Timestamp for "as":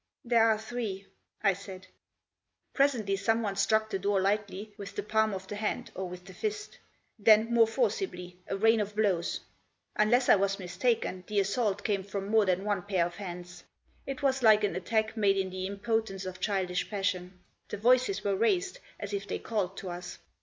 18.99-19.13